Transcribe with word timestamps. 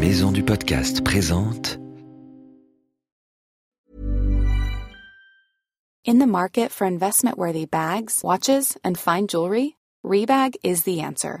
Maison 0.00 0.30
du 0.30 0.44
Podcast 0.44 1.02
présente 1.02 1.76
In 6.04 6.20
the 6.20 6.26
market 6.26 6.70
for 6.70 6.86
investment-worthy 6.86 7.66
bags, 7.66 8.22
watches, 8.22 8.76
and 8.84 8.96
fine 8.96 9.26
jewelry, 9.26 9.74
Rebag 10.04 10.54
is 10.62 10.84
the 10.84 11.00
answer. 11.00 11.40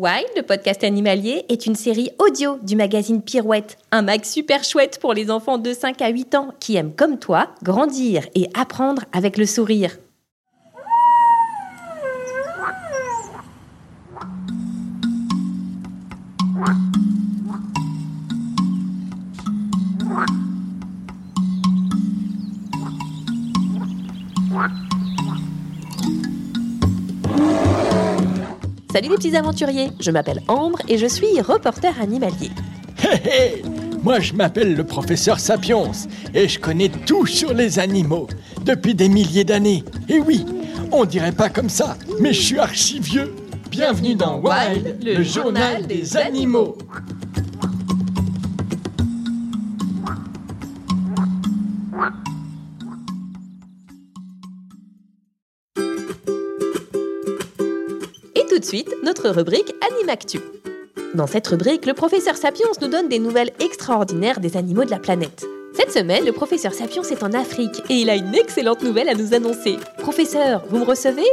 Wild, 0.00 0.30
le 0.34 0.40
podcast 0.40 0.82
animalier, 0.82 1.44
est 1.50 1.66
une 1.66 1.74
série 1.74 2.08
audio 2.18 2.56
du 2.62 2.74
magazine 2.74 3.20
Pirouette, 3.20 3.76
un 3.92 4.00
mag 4.00 4.24
super 4.24 4.64
chouette 4.64 4.98
pour 4.98 5.12
les 5.12 5.30
enfants 5.30 5.58
de 5.58 5.74
5 5.74 6.00
à 6.00 6.08
8 6.08 6.34
ans 6.36 6.54
qui 6.58 6.76
aiment 6.76 6.94
comme 6.94 7.18
toi 7.18 7.50
grandir 7.62 8.26
et 8.34 8.48
apprendre 8.54 9.04
avec 9.12 9.36
le 9.36 9.44
sourire. 9.44 9.98
Salut 28.92 29.08
les 29.08 29.14
petits 29.14 29.36
aventuriers, 29.36 29.90
je 30.00 30.10
m'appelle 30.10 30.42
Ambre 30.48 30.80
et 30.88 30.98
je 30.98 31.06
suis 31.06 31.40
reporter 31.40 31.94
animalier. 32.00 32.50
Hé 33.04 33.28
hé 33.28 33.62
Moi 34.02 34.18
je 34.18 34.32
m'appelle 34.32 34.74
le 34.74 34.82
professeur 34.82 35.38
Sapiens 35.38 35.92
et 36.34 36.48
je 36.48 36.58
connais 36.58 36.88
tout 36.88 37.24
sur 37.24 37.54
les 37.54 37.78
animaux 37.78 38.26
depuis 38.64 38.96
des 38.96 39.08
milliers 39.08 39.44
d'années. 39.44 39.84
Et 40.08 40.18
oui, 40.18 40.44
on 40.90 41.04
dirait 41.04 41.30
pas 41.30 41.48
comme 41.48 41.68
ça, 41.68 41.96
mais 42.18 42.32
je 42.32 42.40
suis 42.40 42.58
archi 42.58 42.98
vieux. 42.98 43.32
Bienvenue 43.70 44.16
dans 44.16 44.40
Wild, 44.40 44.98
le 45.04 45.22
journal 45.22 45.86
des 45.86 46.16
animaux. 46.16 46.76
Suite, 58.70 58.94
notre 59.02 59.30
rubrique 59.30 59.74
Animactu. 59.90 60.38
Dans 61.16 61.26
cette 61.26 61.48
rubrique, 61.48 61.86
le 61.86 61.92
professeur 61.92 62.36
Sapiens 62.36 62.68
nous 62.80 62.86
donne 62.86 63.08
des 63.08 63.18
nouvelles 63.18 63.50
extraordinaires 63.58 64.38
des 64.38 64.56
animaux 64.56 64.84
de 64.84 64.92
la 64.92 65.00
planète. 65.00 65.44
Cette 65.74 65.90
semaine, 65.90 66.24
le 66.24 66.30
professeur 66.30 66.72
Sapiens 66.72 67.02
est 67.02 67.24
en 67.24 67.32
Afrique 67.32 67.82
et 67.88 67.94
il 67.94 68.08
a 68.08 68.14
une 68.14 68.32
excellente 68.32 68.84
nouvelle 68.84 69.08
à 69.08 69.14
nous 69.14 69.34
annoncer. 69.34 69.76
Professeur, 69.98 70.62
vous 70.68 70.78
me 70.78 70.84
recevez? 70.84 71.26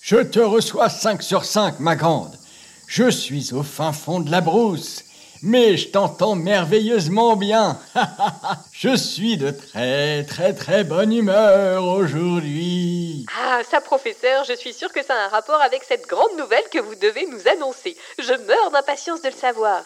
Je 0.00 0.18
te 0.18 0.38
reçois 0.38 0.88
5 0.88 1.24
sur 1.24 1.44
5, 1.44 1.80
ma 1.80 1.96
grande. 1.96 2.38
Je 2.86 3.10
suis 3.10 3.52
au 3.52 3.64
fin 3.64 3.90
fond 3.92 4.20
de 4.20 4.30
la 4.30 4.40
brousse, 4.40 5.02
mais 5.42 5.76
je 5.76 5.88
t'entends 5.88 6.34
merveilleusement 6.34 7.36
bien. 7.36 7.78
je 8.72 8.96
suis 8.96 9.36
de 9.36 9.50
très 9.50 10.24
très 10.24 10.54
très 10.54 10.84
bonne 10.84 11.12
humeur 11.12 11.84
aujourd'hui. 11.84 13.26
Ah, 13.40 13.60
ça, 13.68 13.80
professeur, 13.80 14.44
je 14.44 14.54
suis 14.54 14.72
sûre 14.72 14.92
que 14.92 15.04
ça 15.04 15.14
a 15.14 15.26
un 15.26 15.28
rapport 15.28 15.60
avec 15.60 15.82
cette 15.84 16.06
grande 16.06 16.36
nouvelle 16.36 16.64
que 16.72 16.78
vous 16.78 16.94
devez 16.94 17.26
nous 17.26 17.48
annoncer. 17.48 17.96
Je 18.18 18.32
meurs 18.32 18.70
d'impatience 18.72 19.22
de 19.22 19.28
le 19.28 19.34
savoir. 19.34 19.82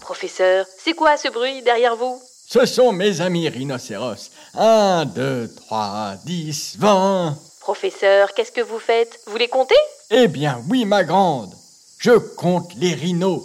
Professeur, 0.00 0.66
c'est 0.78 0.94
quoi 0.94 1.16
ce 1.16 1.28
bruit 1.28 1.62
derrière 1.62 1.96
vous? 1.96 2.20
Ce 2.48 2.66
sont 2.66 2.92
mes 2.92 3.20
amis 3.22 3.48
rhinocéros. 3.48 4.30
1, 4.54 5.06
2, 5.06 5.54
3, 5.54 6.16
10, 6.24 6.76
20. 6.78 7.38
Professeur, 7.62 8.34
qu'est-ce 8.34 8.50
que 8.50 8.60
vous 8.60 8.80
faites? 8.80 9.20
Vous 9.28 9.36
les 9.36 9.46
comptez? 9.46 9.76
Eh 10.10 10.26
bien 10.26 10.60
oui, 10.68 10.84
ma 10.84 11.04
grande. 11.04 11.54
Je 11.98 12.10
compte 12.10 12.74
les 12.76 12.92
rhinos. 12.92 13.44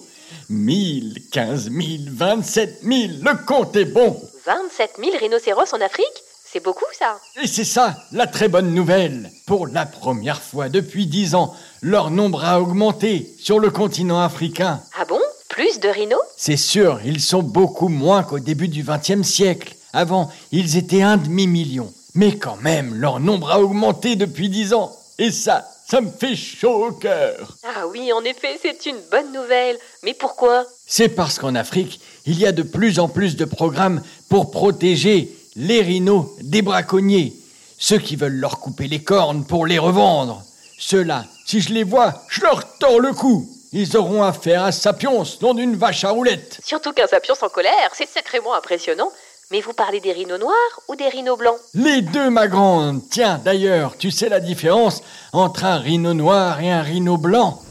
1000, 0.49 1.21
15 1.31 1.69
000, 1.69 1.81
27 2.13 2.79
000. 2.81 2.93
Le 3.21 3.45
compte 3.45 3.75
est 3.75 3.85
bon. 3.85 4.19
27 4.47 4.93
000 4.97 5.17
rhinocéros 5.19 5.71
en 5.71 5.81
Afrique? 5.81 6.07
C'est 6.51 6.63
beaucoup 6.63 6.85
ça 6.97 7.19
Et 7.43 7.45
c'est 7.45 7.63
ça, 7.63 7.95
la 8.11 8.25
très 8.25 8.47
bonne 8.47 8.73
nouvelle. 8.73 9.29
Pour 9.45 9.67
la 9.67 9.85
première 9.85 10.41
fois 10.41 10.67
depuis 10.67 11.05
10 11.05 11.35
ans, 11.35 11.53
leur 11.83 12.09
nombre 12.09 12.43
a 12.43 12.59
augmenté 12.59 13.31
sur 13.39 13.59
le 13.59 13.69
continent 13.69 14.19
africain. 14.19 14.81
Ah 14.99 15.05
bon? 15.05 15.21
Plus 15.47 15.79
de 15.79 15.89
rhinos? 15.89 16.17
C'est 16.35 16.57
sûr, 16.57 17.01
ils 17.05 17.21
sont 17.21 17.43
beaucoup 17.43 17.89
moins 17.89 18.23
qu'au 18.23 18.39
début 18.39 18.67
du 18.67 18.83
XXe 18.83 19.21
siècle. 19.21 19.75
Avant, 19.93 20.31
ils 20.51 20.75
étaient 20.75 21.03
un 21.03 21.17
demi-million. 21.17 21.93
Mais 22.17 22.35
quand 22.35 22.57
même, 22.63 22.95
leur 22.95 23.19
nombre 23.19 23.51
a 23.51 23.61
augmenté 23.61 24.15
depuis 24.15 24.49
10 24.49 24.73
ans. 24.73 24.91
Et 25.19 25.29
ça, 25.29 25.69
ça 25.87 26.01
me 26.01 26.09
fait 26.09 26.35
chaud 26.35 26.87
au 26.87 26.91
cœur. 26.91 27.55
Ah 27.63 27.85
oui, 27.85 28.11
en 28.11 28.23
effet, 28.23 28.57
c'est 28.59 28.87
une 28.87 28.97
bonne 29.11 29.31
nouvelle. 29.31 29.77
Mais 30.01 30.15
pourquoi? 30.15 30.65
C'est 30.87 31.09
parce 31.09 31.37
qu'en 31.37 31.53
Afrique, 31.53 32.01
il 32.25 32.39
y 32.39 32.47
a 32.47 32.51
de 32.51 32.63
plus 32.63 32.97
en 32.97 33.07
plus 33.07 33.35
de 33.35 33.45
programmes 33.45 34.01
pour 34.29 34.49
protéger 34.49 35.31
les 35.55 35.83
rhinos 35.83 36.25
des 36.41 36.63
braconniers, 36.63 37.35
ceux 37.77 37.99
qui 37.99 38.15
veulent 38.15 38.39
leur 38.39 38.59
couper 38.59 38.87
les 38.87 39.03
cornes 39.03 39.45
pour 39.45 39.67
les 39.67 39.77
revendre. 39.77 40.41
Ceux-là, 40.79 41.23
si 41.45 41.61
je 41.61 41.71
les 41.71 41.83
vois, 41.83 42.23
je 42.29 42.41
leur 42.41 42.79
tords 42.79 42.99
le 42.99 43.13
cou. 43.13 43.47
Ils 43.73 43.95
auront 43.95 44.23
affaire 44.23 44.63
à 44.63 44.71
Sapiens, 44.71 45.23
nom 45.41 45.53
d'une 45.53 45.75
vache 45.75 46.03
à 46.03 46.09
roulettes. 46.09 46.61
Surtout 46.65 46.93
qu'un 46.93 47.05
sapiens 47.05 47.35
en 47.39 47.49
colère, 47.49 47.91
c'est 47.93 48.09
sacrément 48.09 48.55
impressionnant. 48.55 49.11
Mais 49.49 49.61
vous 49.61 49.71
parlez 49.73 50.01
des 50.01 50.11
rhinos 50.11 50.39
noirs 50.39 50.81
ou 50.89 50.95
des 50.97 51.07
rhinos 51.07 51.37
blancs 51.37 51.55
Les 51.73 52.01
deux, 52.01 52.29
ma 52.29 52.47
grande. 52.49 53.01
Tiens, 53.09 53.39
d'ailleurs, 53.43 53.97
tu 53.97 54.11
sais 54.11 54.27
la 54.27 54.41
différence 54.41 55.01
entre 55.31 55.63
un 55.63 55.77
rhino 55.77 56.13
noir 56.13 56.59
et 56.59 56.69
un 56.69 56.81
rhino 56.81 57.17
blanc 57.17 57.61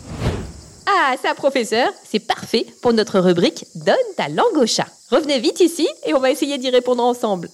Ah, 0.86 1.15
ça, 1.22 1.34
professeur, 1.34 1.88
c'est 2.10 2.26
parfait 2.26 2.65
pour 2.81 2.94
notre 2.94 3.19
rubrique 3.20 3.66
Donne 3.75 3.97
ta 4.16 4.28
langue 4.28 4.56
au 4.56 4.66
chat. 4.66 4.86
Revenez 5.10 5.38
vite 5.38 5.60
ici 5.60 5.86
et 6.06 6.15
on 6.15 6.19
va 6.20 6.31
essayer 6.31 6.56
d'y 6.56 6.70
répondre 6.70 7.04
ensemble. 7.04 7.50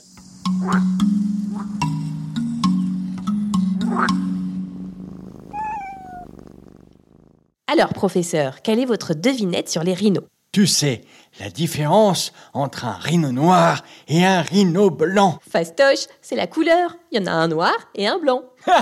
Alors, 7.67 7.93
professeur, 7.95 8.63
quelle 8.63 8.79
est 8.79 8.85
votre 8.85 9.15
devinette 9.15 9.69
sur 9.69 9.83
les 9.83 9.95
rhinos? 9.95 10.25
Tu 10.53 10.67
sais, 10.67 11.01
la 11.41 11.49
différence 11.49 12.35
entre 12.53 12.85
un 12.85 12.93
rhino 12.93 13.33
noir 13.33 13.83
et 14.07 14.23
un 14.23 14.43
rhino 14.43 14.91
blanc. 14.91 15.39
Fastoche, 15.51 16.09
c'est 16.21 16.37
la 16.37 16.47
couleur. 16.47 16.95
Il 17.11 17.19
y 17.19 17.25
en 17.25 17.27
a 17.27 17.31
un 17.31 17.49
noir 17.49 17.73
et 17.95 18.07
un 18.07 18.19
blanc. 18.19 18.43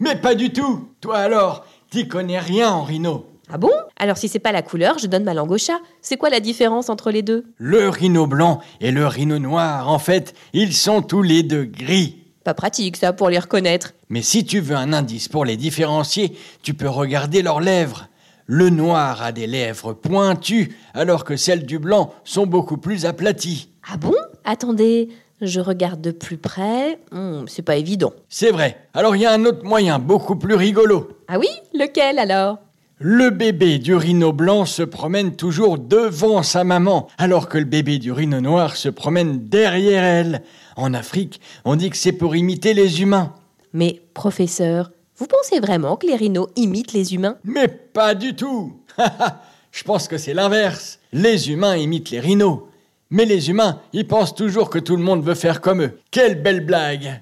Mais 0.00 0.16
pas 0.16 0.34
du 0.34 0.50
tout. 0.50 0.88
Toi 1.02 1.18
alors, 1.18 1.66
t'y 1.90 2.08
connais 2.08 2.38
rien 2.38 2.70
en 2.70 2.84
rhino. 2.84 3.26
Ah 3.52 3.58
bon? 3.58 3.70
Alors 3.98 4.16
si 4.16 4.28
c'est 4.28 4.38
pas 4.38 4.50
la 4.50 4.62
couleur, 4.62 4.96
je 4.96 5.08
donne 5.08 5.24
ma 5.24 5.34
langue 5.34 5.50
au 5.50 5.58
chat. 5.58 5.78
C'est 6.00 6.16
quoi 6.16 6.30
la 6.30 6.40
différence 6.40 6.88
entre 6.88 7.10
les 7.10 7.20
deux? 7.20 7.44
Le 7.58 7.90
rhino 7.90 8.26
blanc 8.26 8.62
et 8.80 8.92
le 8.92 9.06
rhino 9.06 9.38
noir, 9.38 9.90
en 9.90 9.98
fait, 9.98 10.32
ils 10.54 10.72
sont 10.72 11.02
tous 11.02 11.20
les 11.20 11.42
deux 11.42 11.64
gris. 11.64 12.16
Pas 12.44 12.54
pratique 12.54 12.96
ça 12.96 13.12
pour 13.12 13.28
les 13.28 13.38
reconnaître. 13.38 13.92
Mais 14.08 14.22
si 14.22 14.46
tu 14.46 14.60
veux 14.60 14.76
un 14.76 14.94
indice 14.94 15.28
pour 15.28 15.44
les 15.44 15.58
différencier, 15.58 16.34
tu 16.62 16.72
peux 16.72 16.88
regarder 16.88 17.42
leurs 17.42 17.60
lèvres. 17.60 18.06
Le 18.52 18.68
noir 18.68 19.22
a 19.22 19.30
des 19.30 19.46
lèvres 19.46 19.92
pointues, 19.92 20.76
alors 20.92 21.22
que 21.22 21.36
celles 21.36 21.64
du 21.64 21.78
blanc 21.78 22.12
sont 22.24 22.48
beaucoup 22.48 22.78
plus 22.78 23.06
aplaties. 23.06 23.68
Ah 23.88 23.96
bon? 23.96 24.12
Attendez, 24.44 25.08
je 25.40 25.60
regarde 25.60 26.00
de 26.00 26.10
plus 26.10 26.36
près. 26.36 26.98
Hmm, 27.12 27.44
c'est 27.46 27.62
pas 27.62 27.76
évident. 27.76 28.12
C'est 28.28 28.50
vrai. 28.50 28.88
Alors 28.92 29.14
il 29.14 29.22
y 29.22 29.26
a 29.26 29.32
un 29.32 29.44
autre 29.44 29.64
moyen, 29.64 30.00
beaucoup 30.00 30.34
plus 30.34 30.56
rigolo. 30.56 31.16
Ah 31.28 31.38
oui? 31.38 31.46
Lequel 31.74 32.18
alors? 32.18 32.58
Le 32.98 33.30
bébé 33.30 33.78
du 33.78 33.94
rhino 33.94 34.32
blanc 34.32 34.64
se 34.64 34.82
promène 34.82 35.36
toujours 35.36 35.78
devant 35.78 36.42
sa 36.42 36.64
maman, 36.64 37.06
alors 37.18 37.48
que 37.48 37.56
le 37.56 37.66
bébé 37.66 37.98
du 37.98 38.10
rhino 38.10 38.40
noir 38.40 38.74
se 38.74 38.88
promène 38.88 39.46
derrière 39.48 40.02
elle. 40.02 40.42
En 40.74 40.92
Afrique, 40.92 41.40
on 41.64 41.76
dit 41.76 41.90
que 41.90 41.96
c'est 41.96 42.10
pour 42.10 42.34
imiter 42.34 42.74
les 42.74 43.00
humains. 43.00 43.32
Mais 43.72 44.02
professeur, 44.12 44.90
vous 45.20 45.26
pensez 45.26 45.60
vraiment 45.60 45.96
que 45.96 46.06
les 46.06 46.16
rhinos 46.16 46.48
imitent 46.56 46.94
les 46.94 47.14
humains? 47.14 47.36
Mais 47.44 47.68
pas 47.68 48.14
du 48.14 48.34
tout 48.34 48.72
Je 49.70 49.84
pense 49.84 50.08
que 50.08 50.16
c'est 50.16 50.32
l'inverse. 50.32 50.98
Les 51.12 51.50
humains 51.50 51.76
imitent 51.76 52.10
les 52.10 52.20
rhinos. 52.20 52.60
Mais 53.10 53.26
les 53.26 53.50
humains, 53.50 53.80
ils 53.92 54.06
pensent 54.06 54.34
toujours 54.34 54.70
que 54.70 54.78
tout 54.78 54.96
le 54.96 55.02
monde 55.02 55.22
veut 55.22 55.34
faire 55.34 55.60
comme 55.60 55.82
eux. 55.82 56.00
Quelle 56.10 56.42
belle 56.42 56.64
blague 56.64 57.20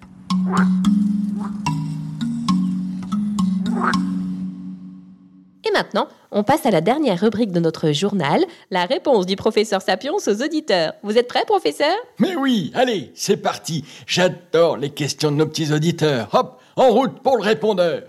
maintenant, 5.79 6.09
on 6.33 6.43
passe 6.43 6.67
à 6.67 6.73
la 6.73 6.81
dernière 6.81 7.21
rubrique 7.21 7.53
de 7.53 7.61
notre 7.61 7.93
journal, 7.93 8.45
la 8.73 8.85
réponse 8.85 9.27
du 9.27 9.37
professeur 9.37 9.81
Sapiens 9.81 10.13
aux 10.13 10.43
auditeurs. 10.43 10.95
Vous 11.05 11.17
êtes 11.17 11.29
prêts, 11.29 11.45
professeur? 11.47 11.95
Mais 12.19 12.35
oui, 12.35 12.73
allez, 12.75 13.13
c'est 13.15 13.37
parti. 13.37 13.85
J'adore 14.05 14.77
les 14.77 14.91
questions 14.91 15.31
de 15.31 15.37
nos 15.37 15.47
petits 15.47 15.73
auditeurs. 15.73 16.29
Hop, 16.33 16.61
en 16.79 16.91
route 16.91 17.23
pour 17.23 17.37
le 17.37 17.43
répondeur. 17.43 18.03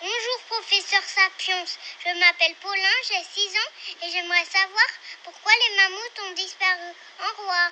Bonjour 0.00 0.38
professeur 0.48 1.02
Sapiens, 1.02 1.64
je 1.98 2.10
m'appelle 2.20 2.54
Paulin, 2.62 2.96
j'ai 3.08 3.22
6 3.24 3.48
ans 3.56 4.06
et 4.06 4.12
j'aimerais 4.12 4.44
savoir 4.44 4.86
pourquoi 5.24 5.50
les 5.58 5.76
mammouths 5.76 6.20
ont 6.30 6.34
disparu 6.36 6.90
en 7.18 7.42
roi. 7.42 7.62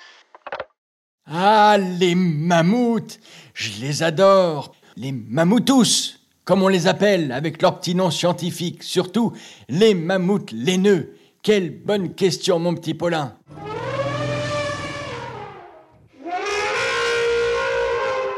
Ah, 1.31 1.77
les 1.77 2.15
mammouths 2.15 3.19
Je 3.53 3.79
les 3.79 4.03
adore 4.03 4.75
Les 4.97 5.13
mammouthous, 5.13 6.17
comme 6.43 6.61
on 6.61 6.67
les 6.67 6.87
appelle 6.87 7.31
avec 7.31 7.61
leur 7.61 7.79
petit 7.79 7.95
nom 7.95 8.11
scientifique, 8.11 8.83
surtout 8.83 9.33
les 9.69 9.93
mammouths 9.93 10.51
laineux. 10.51 11.15
Quelle 11.41 11.69
bonne 11.69 12.15
question, 12.15 12.59
mon 12.59 12.75
petit 12.75 12.93
Paulin 12.93 13.37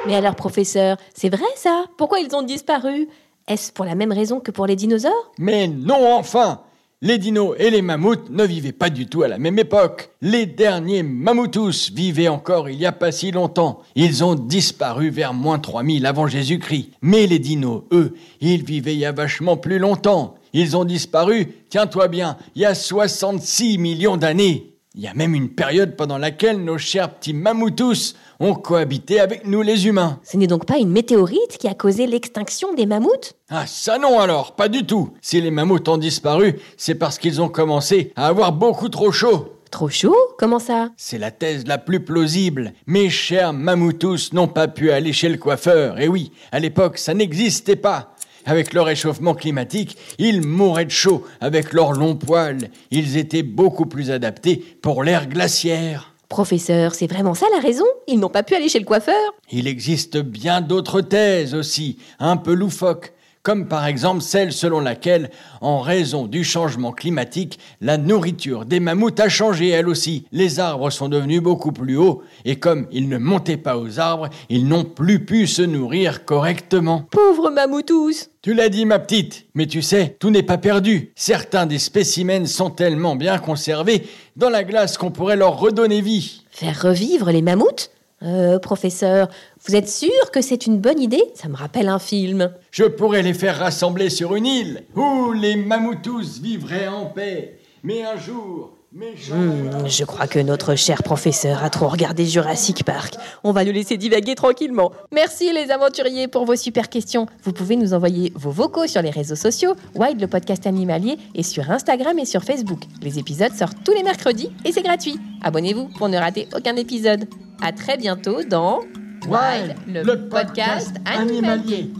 Mais 0.07 0.15
alors, 0.15 0.35
professeur, 0.35 0.97
c'est 1.13 1.29
vrai 1.29 1.45
ça? 1.55 1.85
Pourquoi 1.97 2.19
ils 2.19 2.35
ont 2.35 2.41
disparu? 2.41 3.07
Est-ce 3.47 3.71
pour 3.71 3.85
la 3.85 3.95
même 3.95 4.11
raison 4.11 4.39
que 4.39 4.51
pour 4.51 4.65
les 4.65 4.75
dinosaures? 4.75 5.31
Mais 5.37 5.67
non, 5.67 6.15
enfin 6.15 6.61
Les 7.03 7.17
dinos 7.17 7.55
et 7.57 7.71
les 7.71 7.81
mammouths 7.81 8.29
ne 8.29 8.43
vivaient 8.43 8.71
pas 8.71 8.91
du 8.91 9.07
tout 9.07 9.23
à 9.23 9.27
la 9.27 9.39
même 9.39 9.57
époque. 9.57 10.11
Les 10.21 10.45
derniers 10.45 11.01
mammouthous 11.01 11.91
vivaient 11.93 12.27
encore 12.27 12.69
il 12.69 12.77
n'y 12.77 12.85
a 12.85 12.91
pas 12.91 13.11
si 13.11 13.31
longtemps. 13.31 13.79
Ils 13.95 14.23
ont 14.23 14.35
disparu 14.35 15.09
vers 15.09 15.33
moins 15.33 15.57
3000 15.57 16.05
avant 16.05 16.27
Jésus-Christ. 16.27 16.91
Mais 17.01 17.25
les 17.25 17.39
dinos, 17.39 17.83
eux, 17.91 18.15
ils 18.39 18.63
vivaient 18.63 18.93
il 18.93 18.99
y 18.99 19.05
a 19.05 19.11
vachement 19.11 19.57
plus 19.57 19.79
longtemps. 19.79 20.35
Ils 20.53 20.77
ont 20.77 20.85
disparu, 20.85 21.55
tiens-toi 21.69 22.07
bien, 22.07 22.37
il 22.55 22.61
y 22.61 22.65
a 22.65 22.75
66 22.75 23.79
millions 23.79 24.17
d'années. 24.17 24.70
Il 24.93 25.01
y 25.01 25.07
a 25.07 25.13
même 25.13 25.35
une 25.35 25.47
période 25.47 25.95
pendant 25.95 26.17
laquelle 26.17 26.61
nos 26.61 26.77
chers 26.77 27.13
petits 27.13 27.33
mammouthous 27.33 28.13
ont 28.41 28.53
cohabité 28.53 29.21
avec 29.21 29.47
nous 29.47 29.61
les 29.61 29.87
humains. 29.87 30.19
Ce 30.21 30.35
n'est 30.35 30.47
donc 30.47 30.65
pas 30.65 30.79
une 30.79 30.91
météorite 30.91 31.57
qui 31.57 31.69
a 31.69 31.73
causé 31.73 32.07
l'extinction 32.07 32.73
des 32.73 32.85
mammouths? 32.85 33.31
Ah 33.49 33.65
ça 33.65 33.97
non 33.97 34.19
alors, 34.19 34.53
pas 34.53 34.67
du 34.67 34.85
tout. 34.85 35.13
Si 35.21 35.39
les 35.39 35.49
mammouths 35.49 35.87
ont 35.87 35.97
disparu, 35.97 36.59
c'est 36.75 36.95
parce 36.95 37.17
qu'ils 37.19 37.41
ont 37.41 37.47
commencé 37.47 38.11
à 38.17 38.27
avoir 38.27 38.51
beaucoup 38.51 38.89
trop 38.89 39.13
chaud. 39.13 39.55
Trop 39.71 39.87
chaud? 39.87 40.17
Comment 40.37 40.59
ça? 40.59 40.89
C'est 40.97 41.17
la 41.17 41.31
thèse 41.31 41.65
la 41.65 41.77
plus 41.77 42.01
plausible. 42.03 42.73
Mes 42.85 43.09
chers 43.09 43.53
mammouthous 43.53 44.33
n'ont 44.33 44.49
pas 44.49 44.67
pu 44.67 44.91
aller 44.91 45.13
chez 45.13 45.29
le 45.29 45.37
coiffeur. 45.37 46.01
Et 46.01 46.09
oui, 46.09 46.33
à 46.51 46.59
l'époque, 46.59 46.97
ça 46.97 47.13
n'existait 47.13 47.77
pas. 47.77 48.13
Avec 48.45 48.73
le 48.73 48.81
réchauffement 48.81 49.33
climatique, 49.33 49.97
ils 50.17 50.45
mouraient 50.45 50.85
de 50.85 50.91
chaud 50.91 51.23
avec 51.39 51.73
leurs 51.73 51.93
longs 51.93 52.15
poils. 52.15 52.69
Ils 52.89 53.17
étaient 53.17 53.43
beaucoup 53.43 53.85
plus 53.85 54.11
adaptés 54.11 54.57
pour 54.81 55.03
l'ère 55.03 55.27
glaciaire. 55.27 56.13
Professeur, 56.29 56.95
c'est 56.95 57.07
vraiment 57.07 57.33
ça 57.33 57.45
la 57.53 57.59
raison? 57.59 57.85
Ils 58.07 58.17
n'ont 58.17 58.29
pas 58.29 58.43
pu 58.43 58.55
aller 58.55 58.69
chez 58.69 58.79
le 58.79 58.85
coiffeur? 58.85 59.15
Il 59.51 59.67
existe 59.67 60.17
bien 60.17 60.61
d'autres 60.61 61.01
thèses 61.01 61.53
aussi, 61.53 61.97
un 62.19 62.37
peu 62.37 62.53
loufoques, 62.53 63.11
comme 63.43 63.67
par 63.67 63.85
exemple 63.85 64.21
celle 64.21 64.51
selon 64.51 64.79
laquelle, 64.79 65.29
en 65.61 65.79
raison 65.79 66.27
du 66.27 66.43
changement 66.43 66.91
climatique, 66.91 67.59
la 67.81 67.97
nourriture 67.97 68.65
des 68.65 68.79
mammouths 68.79 69.19
a 69.19 69.29
changé 69.29 69.69
elle 69.69 69.89
aussi. 69.89 70.25
Les 70.31 70.59
arbres 70.59 70.89
sont 70.89 71.09
devenus 71.09 71.41
beaucoup 71.41 71.71
plus 71.71 71.97
hauts, 71.97 72.23
et 72.45 72.57
comme 72.57 72.87
ils 72.91 73.09
ne 73.09 73.17
montaient 73.17 73.57
pas 73.57 73.77
aux 73.77 73.99
arbres, 73.99 74.29
ils 74.49 74.67
n'ont 74.67 74.83
plus 74.83 75.25
pu 75.25 75.47
se 75.47 75.61
nourrir 75.61 76.25
correctement. 76.25 77.05
Pauvres 77.11 77.49
mammouthous 77.49 78.27
Tu 78.41 78.53
l'as 78.53 78.69
dit, 78.69 78.85
ma 78.85 78.99
petite, 78.99 79.45
mais 79.55 79.65
tu 79.65 79.81
sais, 79.81 80.15
tout 80.19 80.29
n'est 80.29 80.43
pas 80.43 80.57
perdu. 80.57 81.11
Certains 81.15 81.65
des 81.65 81.79
spécimens 81.79 82.45
sont 82.45 82.69
tellement 82.69 83.15
bien 83.15 83.37
conservés 83.39 84.07
dans 84.35 84.49
la 84.49 84.63
glace 84.63 84.97
qu'on 84.97 85.11
pourrait 85.11 85.35
leur 85.35 85.59
redonner 85.59 86.01
vie. 86.01 86.43
Faire 86.51 86.81
revivre 86.81 87.31
les 87.31 87.41
mammouths? 87.41 87.89
Euh, 88.23 88.59
professeur, 88.59 89.29
vous 89.67 89.75
êtes 89.75 89.89
sûr 89.89 90.31
que 90.33 90.41
c'est 90.41 90.65
une 90.65 90.79
bonne 90.79 90.99
idée? 90.99 91.23
Ça 91.35 91.47
me 91.47 91.55
rappelle 91.55 91.87
un 91.87 91.99
film. 91.99 92.51
Je 92.71 92.83
pourrais 92.85 93.21
les 93.21 93.33
faire 93.33 93.59
rassembler 93.59 94.09
sur 94.09 94.35
une 94.35 94.45
île 94.45 94.83
où 94.95 95.31
les 95.33 95.55
mammouthous 95.55 96.41
vivraient 96.41 96.87
en 96.87 97.05
paix. 97.05 97.59
Mais 97.83 98.03
un 98.03 98.17
jour. 98.17 98.71
Hmm, 98.93 99.87
je 99.87 100.03
crois 100.03 100.27
que 100.27 100.37
notre 100.39 100.75
cher 100.75 101.01
professeur 101.01 101.63
a 101.63 101.69
trop 101.69 101.87
regardé 101.87 102.25
Jurassic 102.25 102.83
Park. 102.83 103.15
On 103.45 103.53
va 103.53 103.63
le 103.63 103.71
laisser 103.71 103.95
divaguer 103.95 104.35
tranquillement. 104.35 104.91
Merci 105.13 105.53
les 105.53 105.71
aventuriers 105.71 106.27
pour 106.27 106.43
vos 106.43 106.57
super 106.57 106.89
questions. 106.89 107.25
Vous 107.43 107.53
pouvez 107.53 107.77
nous 107.77 107.93
envoyer 107.93 108.33
vos 108.35 108.51
vocaux 108.51 108.87
sur 108.87 109.01
les 109.01 109.09
réseaux 109.09 109.37
sociaux, 109.37 109.75
Wild 109.95 110.19
le 110.19 110.27
podcast 110.27 110.67
animalier, 110.67 111.17
et 111.35 111.43
sur 111.43 111.71
Instagram 111.71 112.19
et 112.19 112.25
sur 112.25 112.43
Facebook. 112.43 112.81
Les 113.01 113.17
épisodes 113.17 113.53
sortent 113.53 113.77
tous 113.85 113.93
les 113.93 114.03
mercredis 114.03 114.51
et 114.65 114.73
c'est 114.73 114.83
gratuit. 114.83 115.17
Abonnez-vous 115.41 115.87
pour 115.97 116.09
ne 116.09 116.17
rater 116.17 116.49
aucun 116.53 116.75
épisode. 116.75 117.29
À 117.61 117.71
très 117.71 117.95
bientôt 117.95 118.43
dans 118.43 118.81
Wild, 119.27 119.75
le, 119.87 120.29
podcast 120.29 120.95
animalier. 121.05 121.91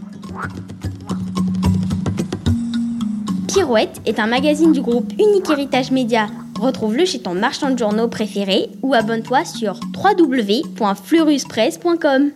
Pirouette 3.48 4.00
est 4.06 4.18
un 4.18 4.26
magazine 4.26 4.72
du 4.72 4.80
groupe 4.80 5.12
Unique 5.12 5.50
Héritage 5.50 5.92
Média. 5.92 6.28
Retrouve-le 6.60 7.04
chez 7.04 7.20
ton 7.20 7.34
marchand 7.34 7.70
de 7.70 7.78
journaux 7.78 8.08
préféré 8.08 8.70
ou 8.82 8.94
abonne-toi 8.94 9.44
sur 9.44 9.78
www.fleuruspresse.com. 9.96 12.32